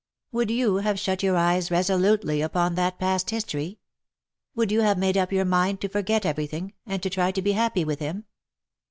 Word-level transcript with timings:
Would 0.31 0.49
you 0.49 0.77
have 0.77 0.97
shut 0.99 1.21
your 1.21 1.37
eyes 1.37 1.69
resolutely 1.69 2.41
upon 2.41 2.73
that 2.73 2.97
past 2.97 3.29
history? 3.29 3.77
Would 4.55 4.71
you 4.71 4.81
have 4.81 4.97
made 4.97 5.15
up 5.15 5.31
your 5.31 5.45
mind 5.45 5.79
to 5.81 5.87
forget 5.89 6.25
everything, 6.25 6.73
and 6.87 7.03
to 7.03 7.09
try 7.11 7.31
to 7.31 7.41
be 7.43 7.51
happy 7.51 7.85
with 7.85 7.99
him 7.99 8.25